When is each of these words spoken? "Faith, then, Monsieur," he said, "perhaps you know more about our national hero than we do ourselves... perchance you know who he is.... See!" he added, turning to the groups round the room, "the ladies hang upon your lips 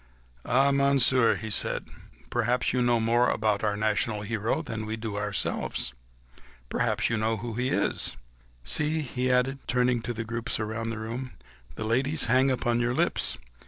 "Faith, 0.43 0.51
then, 0.51 0.77
Monsieur," 0.77 1.35
he 1.35 1.51
said, 1.51 1.87
"perhaps 2.31 2.73
you 2.73 2.81
know 2.81 2.99
more 2.99 3.29
about 3.29 3.63
our 3.63 3.77
national 3.77 4.23
hero 4.23 4.63
than 4.63 4.87
we 4.87 4.97
do 4.97 5.15
ourselves... 5.15 5.93
perchance 6.69 7.11
you 7.11 7.17
know 7.17 7.37
who 7.37 7.53
he 7.53 7.67
is.... 7.69 8.17
See!" 8.63 9.01
he 9.01 9.31
added, 9.31 9.59
turning 9.67 10.01
to 10.01 10.11
the 10.15 10.25
groups 10.25 10.59
round 10.59 10.91
the 10.91 10.97
room, 10.97 11.33
"the 11.75 11.85
ladies 11.85 12.25
hang 12.25 12.49
upon 12.49 12.79
your 12.79 12.95
lips 12.95 13.37